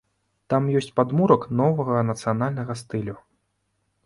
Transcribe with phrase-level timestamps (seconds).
[0.53, 3.15] Там ёсць падмурак новага нацыянальнага стылю.